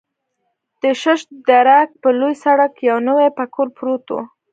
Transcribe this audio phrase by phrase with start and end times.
[0.81, 4.15] د شش درک پر لوی سړک یو نوی پکول پروت و.